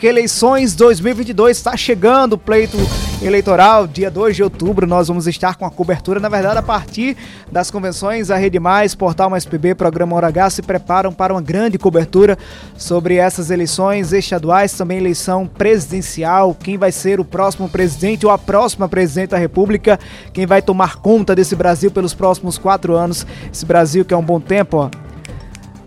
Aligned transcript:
Que 0.00 0.06
eleições 0.06 0.76
2022 0.76 1.56
está 1.56 1.76
chegando, 1.76 2.38
pleito 2.38 2.76
eleitoral, 3.20 3.84
dia 3.84 4.08
2 4.08 4.36
de 4.36 4.44
outubro, 4.44 4.86
nós 4.86 5.08
vamos 5.08 5.26
estar 5.26 5.56
com 5.56 5.66
a 5.66 5.70
cobertura, 5.72 6.20
na 6.20 6.28
verdade, 6.28 6.56
a 6.56 6.62
partir 6.62 7.16
das 7.50 7.68
convenções, 7.68 8.30
a 8.30 8.36
Rede 8.36 8.60
Mais, 8.60 8.94
Portal 8.94 9.28
Mais 9.28 9.44
PB, 9.44 9.74
Programa 9.74 10.14
Hora 10.14 10.28
H 10.28 10.50
se 10.50 10.62
preparam 10.62 11.12
para 11.12 11.34
uma 11.34 11.42
grande 11.42 11.78
cobertura 11.78 12.38
sobre 12.76 13.16
essas 13.16 13.50
eleições 13.50 14.12
estaduais, 14.12 14.72
também 14.72 14.98
eleição 14.98 15.48
presidencial, 15.48 16.54
quem 16.54 16.78
vai 16.78 16.92
ser 16.92 17.18
o 17.18 17.24
próximo 17.24 17.68
presidente 17.68 18.24
ou 18.24 18.30
a 18.30 18.38
próxima 18.38 18.88
presidente 18.88 19.30
da 19.30 19.36
República, 19.36 19.98
quem 20.32 20.46
vai 20.46 20.62
tomar 20.62 20.98
conta 20.98 21.34
desse 21.34 21.56
Brasil 21.56 21.90
pelos 21.90 22.14
próximos 22.14 22.56
quatro 22.56 22.94
anos, 22.94 23.26
esse 23.52 23.66
Brasil 23.66 24.04
que 24.04 24.14
é 24.14 24.16
um 24.16 24.22
bom 24.22 24.38
tempo, 24.38 24.76
ó, 24.76 24.90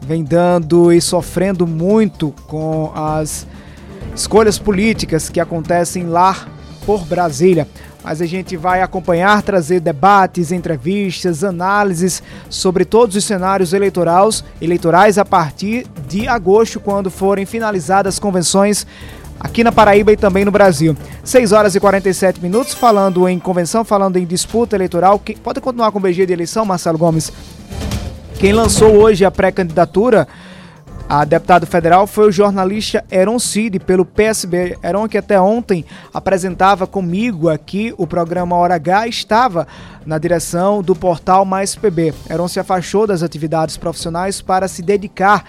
vem 0.00 0.24
dando 0.24 0.92
e 0.92 1.00
sofrendo 1.00 1.68
muito 1.68 2.34
com 2.48 2.90
as 2.96 3.46
escolhas 4.14 4.58
políticas 4.58 5.28
que 5.28 5.40
acontecem 5.40 6.06
lá 6.06 6.46
por 6.84 7.04
Brasília. 7.04 7.66
Mas 8.04 8.20
a 8.20 8.26
gente 8.26 8.56
vai 8.56 8.82
acompanhar, 8.82 9.42
trazer 9.42 9.78
debates, 9.78 10.50
entrevistas, 10.50 11.44
análises 11.44 12.22
sobre 12.50 12.84
todos 12.84 13.14
os 13.14 13.24
cenários 13.24 13.72
eleitorais, 13.72 14.42
eleitorais 14.60 15.18
a 15.18 15.24
partir 15.24 15.86
de 16.08 16.26
agosto, 16.26 16.80
quando 16.80 17.10
forem 17.10 17.46
finalizadas 17.46 18.14
as 18.14 18.18
convenções 18.18 18.84
aqui 19.38 19.62
na 19.62 19.70
Paraíba 19.70 20.12
e 20.12 20.16
também 20.16 20.44
no 20.44 20.50
Brasil. 20.50 20.96
6 21.22 21.52
horas 21.52 21.74
e 21.76 21.80
47 21.80 22.40
minutos, 22.42 22.74
falando 22.74 23.28
em 23.28 23.38
convenção, 23.38 23.84
falando 23.84 24.16
em 24.16 24.26
disputa 24.26 24.76
eleitoral. 24.76 25.22
Pode 25.42 25.60
continuar 25.60 25.92
com 25.92 25.98
o 25.98 26.02
BG 26.02 26.26
de 26.26 26.32
eleição, 26.32 26.64
Marcelo 26.64 26.98
Gomes? 26.98 27.32
Quem 28.34 28.52
lançou 28.52 28.96
hoje 28.96 29.24
a 29.24 29.30
pré-candidatura 29.30 30.26
a 31.14 31.26
deputado 31.26 31.66
federal 31.66 32.06
foi 32.06 32.26
o 32.26 32.32
jornalista 32.32 33.04
Eron 33.10 33.38
Cid, 33.38 33.78
pelo 33.80 34.02
PSB. 34.02 34.78
Eron, 34.82 35.06
que 35.06 35.18
até 35.18 35.38
ontem 35.38 35.84
apresentava 36.14 36.86
comigo 36.86 37.50
aqui 37.50 37.92
o 37.98 38.06
programa 38.06 38.56
Hora 38.56 38.76
H, 38.76 39.08
estava 39.08 39.68
na 40.06 40.16
direção 40.16 40.82
do 40.82 40.96
portal 40.96 41.44
Mais 41.44 41.76
PB. 41.76 42.14
Eron 42.30 42.48
se 42.48 42.58
afastou 42.58 43.06
das 43.06 43.22
atividades 43.22 43.76
profissionais 43.76 44.40
para 44.40 44.66
se 44.66 44.80
dedicar 44.80 45.44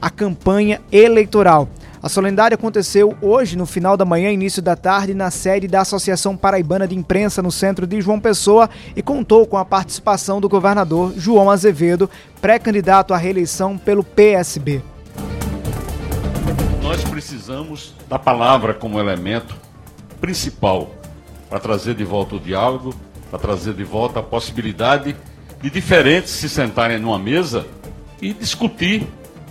à 0.00 0.08
campanha 0.08 0.80
eleitoral. 0.90 1.68
A 2.02 2.08
solenidade 2.08 2.54
aconteceu 2.54 3.16
hoje, 3.20 3.56
no 3.56 3.66
final 3.66 3.96
da 3.96 4.04
manhã, 4.04 4.30
início 4.30 4.62
da 4.62 4.76
tarde, 4.76 5.12
na 5.12 5.28
sede 5.28 5.66
da 5.66 5.80
Associação 5.80 6.36
Paraibana 6.36 6.86
de 6.86 6.94
Imprensa, 6.94 7.42
no 7.42 7.50
centro 7.50 7.84
de 7.86 8.00
João 8.00 8.20
Pessoa, 8.20 8.70
e 8.94 9.02
contou 9.02 9.44
com 9.44 9.56
a 9.56 9.64
participação 9.64 10.40
do 10.40 10.48
governador 10.48 11.14
João 11.16 11.50
Azevedo, 11.50 12.08
pré-candidato 12.40 13.12
à 13.12 13.16
reeleição 13.16 13.76
pelo 13.76 14.04
PSB. 14.04 14.82
Nós 16.96 17.04
precisamos 17.04 17.94
da 18.08 18.18
palavra 18.18 18.72
como 18.72 18.98
elemento 18.98 19.54
principal 20.18 20.94
para 21.46 21.60
trazer 21.60 21.94
de 21.94 22.04
volta 22.04 22.36
o 22.36 22.40
diálogo, 22.40 22.94
para 23.30 23.38
trazer 23.38 23.74
de 23.74 23.84
volta 23.84 24.20
a 24.20 24.22
possibilidade 24.22 25.14
de 25.60 25.68
diferentes 25.68 26.30
se 26.30 26.48
sentarem 26.48 26.98
numa 26.98 27.18
mesa 27.18 27.66
e 28.18 28.32
discutir 28.32 29.06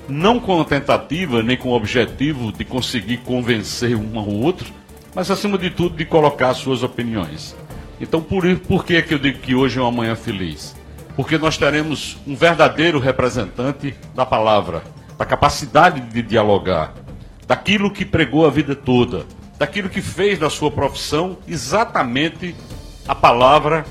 não 0.10 0.40
com 0.40 0.60
a 0.60 0.66
tentativa 0.66 1.44
nem 1.44 1.56
com 1.56 1.70
o 1.70 1.76
objetivo 1.76 2.52
de 2.52 2.66
conseguir 2.66 3.18
convencer 3.18 3.96
um 3.96 4.18
ao 4.18 4.28
outro, 4.28 4.74
mas 5.14 5.30
acima 5.30 5.56
de 5.56 5.70
tudo 5.70 5.96
de 5.96 6.04
colocar 6.04 6.52
suas 6.56 6.82
opiniões. 6.82 7.56
Então, 8.02 8.24
por, 8.24 8.44
por 8.62 8.84
que, 8.84 9.00
que 9.04 9.14
eu 9.14 9.20
digo 9.20 9.38
que 9.38 9.54
hoje 9.54 9.78
é 9.78 9.82
uma 9.84 9.92
manhã 9.92 10.16
feliz? 10.16 10.76
Porque 11.16 11.38
nós 11.38 11.60
teremos 11.60 12.18
um 12.26 12.36
verdadeiro 12.36 12.98
representante 12.98 13.94
da 14.16 14.26
palavra, 14.26 14.82
da 15.16 15.26
capacidade 15.28 16.02
de 16.02 16.24
dialogar, 16.24 17.05
daquilo 17.48 17.92
que 17.92 18.06
pregou 18.06 18.46
a 18.46 18.50
vida 18.50 18.76
toda, 18.76 19.26
daquilo 19.58 19.90
que 19.90 20.02
fez 20.02 20.40
da 20.40 20.50
sua 20.50 20.72
profissão 20.72 21.38
exatamente 21.48 22.56
a 23.08 23.16
palavra, 23.16 23.86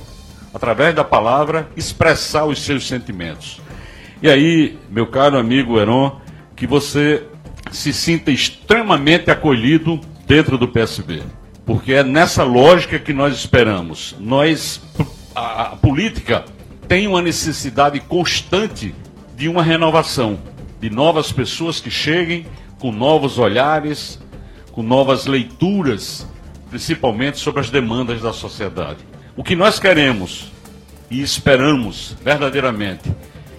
através 0.52 0.94
da 0.94 1.04
palavra, 1.04 1.68
expressar 1.76 2.44
os 2.44 2.60
seus 2.62 2.86
sentimentos. 2.86 3.60
E 4.22 4.28
aí, 4.28 4.78
meu 4.90 5.06
caro 5.06 5.38
amigo 5.38 5.78
Heron, 5.78 6.20
que 6.56 6.66
você 6.66 7.24
se 7.70 7.92
sinta 7.92 8.30
extremamente 8.30 9.30
acolhido 9.30 10.00
dentro 10.26 10.56
do 10.56 10.68
PSB. 10.68 11.22
Porque 11.66 11.94
é 11.94 12.04
nessa 12.04 12.42
lógica 12.42 12.98
que 12.98 13.12
nós 13.12 13.34
esperamos. 13.34 14.14
Nós, 14.20 14.80
a, 15.34 15.62
a 15.62 15.76
política 15.76 16.44
tem 16.86 17.06
uma 17.06 17.22
necessidade 17.22 17.98
constante 18.00 18.94
de 19.36 19.48
uma 19.48 19.62
renovação, 19.62 20.38
de 20.80 20.90
novas 20.90 21.32
pessoas 21.32 21.80
que 21.80 21.90
cheguem 21.90 22.46
com 22.84 22.92
novos 22.92 23.38
olhares, 23.38 24.20
com 24.70 24.82
novas 24.82 25.24
leituras, 25.24 26.28
principalmente 26.68 27.38
sobre 27.38 27.62
as 27.62 27.70
demandas 27.70 28.20
da 28.20 28.30
sociedade. 28.30 28.98
O 29.34 29.42
que 29.42 29.56
nós 29.56 29.78
queremos 29.78 30.52
e 31.10 31.22
esperamos 31.22 32.14
verdadeiramente 32.22 33.10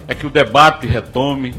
é 0.06 0.14
que 0.14 0.28
o 0.28 0.30
debate 0.30 0.86
retome, 0.86 1.56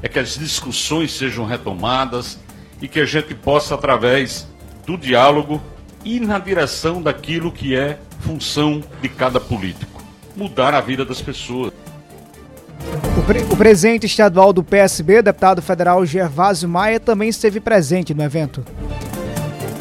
é 0.00 0.06
que 0.06 0.20
as 0.20 0.38
discussões 0.38 1.10
sejam 1.10 1.44
retomadas 1.44 2.38
e 2.80 2.86
que 2.86 3.00
a 3.00 3.04
gente 3.04 3.34
possa, 3.34 3.74
através 3.74 4.46
do 4.86 4.96
diálogo, 4.96 5.60
ir 6.04 6.20
na 6.20 6.38
direção 6.38 7.02
daquilo 7.02 7.50
que 7.50 7.74
é 7.74 7.98
função 8.20 8.80
de 9.02 9.08
cada 9.08 9.40
político 9.40 10.00
mudar 10.36 10.72
a 10.72 10.80
vida 10.80 11.04
das 11.04 11.20
pessoas. 11.20 11.72
O, 13.28 13.30
pre 13.30 13.42
o 13.42 13.56
presidente 13.58 14.06
estadual 14.06 14.54
do 14.54 14.64
PSB, 14.64 15.20
deputado 15.20 15.60
federal 15.60 16.02
Gervásio 16.06 16.66
Maia, 16.66 16.98
também 16.98 17.28
esteve 17.28 17.60
presente 17.60 18.14
no 18.14 18.22
evento. 18.22 18.64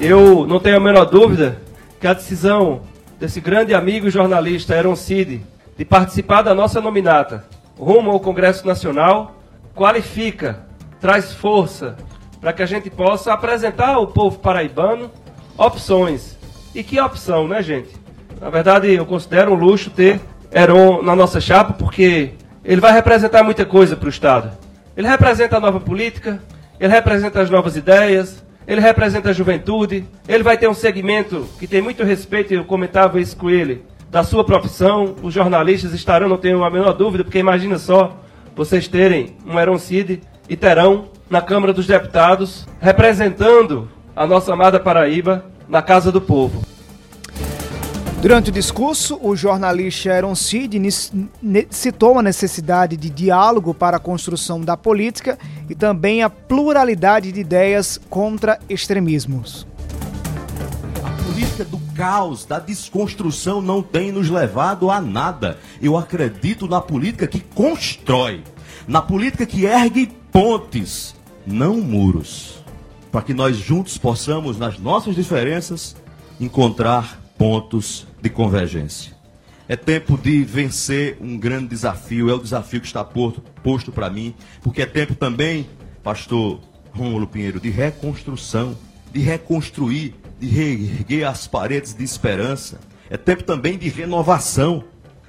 Eu 0.01 0.45
não 0.45 0.59
tenho 0.59 0.75
a 0.75 0.81
menor 0.81 1.05
dúvida 1.05 1.57
que 1.97 2.05
a 2.05 2.13
decisão 2.13 2.81
desse 3.17 3.39
grande 3.39 3.73
amigo 3.73 4.09
jornalista 4.09 4.75
Aaron 4.75 4.97
Cid 4.97 5.41
de 5.77 5.85
participar 5.85 6.41
da 6.41 6.53
nossa 6.53 6.81
nominata 6.81 7.45
rumo 7.79 8.11
ao 8.11 8.19
Congresso 8.19 8.67
Nacional, 8.67 9.37
qualifica, 9.73 10.65
traz 10.99 11.33
força 11.33 11.95
para 12.41 12.51
que 12.51 12.61
a 12.61 12.65
gente 12.65 12.89
possa 12.89 13.31
apresentar 13.31 13.93
ao 13.93 14.07
povo 14.07 14.39
paraibano 14.39 15.09
opções. 15.57 16.37
E 16.75 16.83
que 16.83 16.99
opção, 16.99 17.47
né, 17.47 17.63
gente? 17.63 17.95
Na 18.41 18.49
verdade, 18.49 18.91
eu 18.91 19.05
considero 19.05 19.53
um 19.53 19.55
luxo 19.55 19.89
ter 19.89 20.19
Heron 20.51 21.01
na 21.01 21.15
nossa 21.15 21.39
chapa, 21.39 21.71
porque 21.71 22.33
ele 22.67 22.81
vai 22.81 22.91
representar 22.91 23.43
muita 23.43 23.65
coisa 23.65 23.95
para 23.95 24.07
o 24.07 24.09
Estado. 24.09 24.51
Ele 24.95 25.07
representa 25.07 25.55
a 25.55 25.59
nova 25.59 25.79
política, 25.79 26.43
ele 26.77 26.91
representa 26.91 27.39
as 27.39 27.49
novas 27.49 27.77
ideias, 27.77 28.43
ele 28.67 28.81
representa 28.81 29.29
a 29.29 29.33
juventude, 29.33 30.05
ele 30.27 30.43
vai 30.43 30.57
ter 30.57 30.67
um 30.67 30.73
segmento 30.73 31.47
que 31.57 31.65
tem 31.65 31.81
muito 31.81 32.03
respeito, 32.03 32.53
eu 32.53 32.65
comentava 32.65 33.21
isso 33.21 33.37
com 33.37 33.49
ele, 33.49 33.85
da 34.11 34.21
sua 34.21 34.43
profissão. 34.43 35.15
Os 35.23 35.33
jornalistas 35.33 35.93
estarão, 35.93 36.27
não 36.27 36.37
tenho 36.37 36.61
a 36.61 36.69
menor 36.69 36.91
dúvida, 36.91 37.23
porque 37.23 37.39
imagina 37.39 37.77
só 37.77 38.17
vocês 38.53 38.87
terem 38.89 39.37
um 39.45 39.57
Heron 39.57 39.77
Cid 39.77 40.21
e 40.49 40.57
terão 40.57 41.05
na 41.29 41.41
Câmara 41.41 41.71
dos 41.71 41.87
Deputados 41.87 42.67
representando 42.81 43.89
a 44.13 44.27
nossa 44.27 44.51
amada 44.51 44.77
Paraíba 44.77 45.45
na 45.69 45.81
Casa 45.81 46.11
do 46.11 46.19
Povo. 46.19 46.76
Durante 48.21 48.49
o 48.49 48.53
discurso, 48.53 49.19
o 49.21 49.35
jornalista 49.35 50.11
Aaron 50.11 50.35
Cid 50.35 50.79
citou 51.69 52.17
a 52.17 52.23
necessidade 52.23 52.97
de 52.97 53.09
diálogo 53.09 53.73
para 53.73 53.97
a 53.97 53.99
construção 53.99 54.59
da 54.61 54.75
política 54.75 55.37
e 55.69 55.75
também 55.75 56.23
a 56.23 56.29
pluralidade 56.29 57.31
de 57.31 57.39
ideias 57.39 57.99
contra 58.09 58.59
extremismos 58.67 59.67
política 61.57 61.65
do 61.65 61.79
caos, 61.95 62.45
da 62.45 62.59
desconstrução 62.59 63.61
não 63.61 63.81
tem 63.81 64.11
nos 64.11 64.29
levado 64.29 64.91
a 64.91 65.01
nada. 65.01 65.57
Eu 65.81 65.97
acredito 65.97 66.67
na 66.67 66.79
política 66.79 67.27
que 67.27 67.39
constrói, 67.39 68.43
na 68.87 69.01
política 69.01 69.45
que 69.45 69.65
ergue 69.65 70.07
pontes, 70.31 71.15
não 71.45 71.77
muros, 71.77 72.63
para 73.11 73.21
que 73.21 73.33
nós 73.33 73.57
juntos 73.57 73.97
possamos, 73.97 74.57
nas 74.57 74.77
nossas 74.77 75.15
diferenças, 75.15 75.95
encontrar 76.39 77.19
pontos 77.37 78.07
de 78.21 78.29
convergência. 78.29 79.15
É 79.67 79.75
tempo 79.75 80.17
de 80.17 80.43
vencer 80.43 81.17
um 81.19 81.37
grande 81.37 81.67
desafio, 81.67 82.29
é 82.29 82.33
o 82.33 82.39
desafio 82.39 82.79
que 82.79 82.87
está 82.87 83.03
posto 83.03 83.91
para 83.91 84.09
mim, 84.09 84.33
porque 84.61 84.81
é 84.81 84.85
tempo 84.85 85.13
também, 85.13 85.67
pastor 86.01 86.61
Rômulo 86.91 87.27
Pinheiro, 87.27 87.59
de 87.59 87.69
reconstrução, 87.69 88.77
de 89.11 89.19
reconstruir 89.19 90.15
de 90.39 90.47
reerguer 90.47 91.27
as 91.27 91.47
paredes 91.47 91.93
de 91.93 92.03
esperança. 92.03 92.79
É 93.09 93.17
tempo 93.17 93.43
também 93.43 93.77
de 93.77 93.89
renovação. 93.89 94.83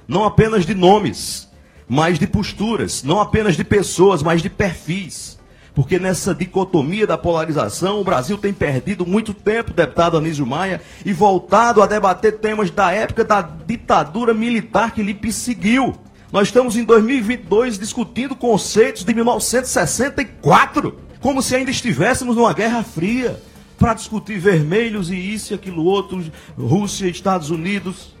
Não 0.07 0.23
apenas 0.23 0.65
de 0.65 0.73
nomes, 0.73 1.49
mas 1.87 2.19
de 2.19 2.27
posturas. 2.27 3.03
Não 3.03 3.19
apenas 3.19 3.55
de 3.55 3.63
pessoas, 3.63 4.21
mas 4.21 4.41
de 4.41 4.49
perfis. 4.49 5.38
Porque 5.79 5.97
nessa 5.97 6.35
dicotomia 6.35 7.07
da 7.07 7.17
polarização, 7.17 8.01
o 8.01 8.03
Brasil 8.03 8.37
tem 8.37 8.51
perdido 8.51 9.05
muito 9.05 9.33
tempo, 9.33 9.71
deputado 9.71 10.17
Anísio 10.17 10.45
Maia, 10.45 10.81
e 11.05 11.13
voltado 11.13 11.81
a 11.81 11.87
debater 11.87 12.37
temas 12.39 12.69
da 12.69 12.91
época 12.91 13.23
da 13.23 13.41
ditadura 13.41 14.33
militar 14.33 14.91
que 14.91 15.01
lhe 15.01 15.13
perseguiu. 15.13 15.95
Nós 16.33 16.49
estamos 16.49 16.75
em 16.75 16.83
2022 16.83 17.79
discutindo 17.79 18.35
conceitos 18.35 19.05
de 19.05 19.13
1964, 19.13 20.99
como 21.21 21.41
se 21.41 21.55
ainda 21.55 21.71
estivéssemos 21.71 22.35
numa 22.35 22.51
Guerra 22.51 22.83
Fria 22.83 23.41
para 23.77 23.93
discutir 23.93 24.37
vermelhos 24.37 25.09
e 25.09 25.15
isso 25.15 25.53
e 25.53 25.55
aquilo 25.55 25.85
outro, 25.85 26.21
Rússia, 26.57 27.07
Estados 27.07 27.51
Unidos. 27.51 28.18